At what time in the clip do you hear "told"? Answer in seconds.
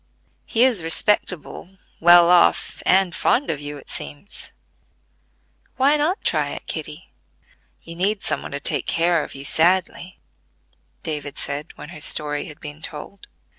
12.81-13.27